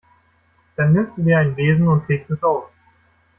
Dann 0.77 0.93
nimmst 0.93 1.19
du 1.19 1.23
dir 1.23 1.37
einen 1.37 1.53
Besen 1.53 1.87
und 1.87 2.07
fegst 2.07 2.31
es 2.31 2.43
auf. 2.43 2.71